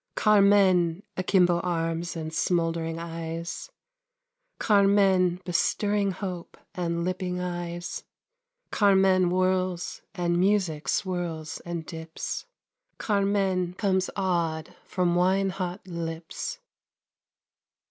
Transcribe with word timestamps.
Carmen! 0.15 1.03
Akimbo 1.15 1.59
arms 1.59 2.15
and 2.15 2.33
smouldering 2.33 2.97
eyes; 2.97 3.69
Carmen! 4.57 5.39
Bestirring 5.45 6.09
hope 6.09 6.57
and 6.73 7.03
lipping 7.05 7.39
eyes; 7.39 8.03
Carmen 8.71 9.25
whirls, 9.29 10.01
and 10.15 10.39
music 10.39 10.87
swirls 10.87 11.59
and 11.67 11.85
dips. 11.85 12.47
"Carmen!," 12.97 13.75
comes 13.75 14.09
awed 14.15 14.75
from 14.85 15.13
wine 15.13 15.51
hot 15.51 15.87
lips. 15.87 16.57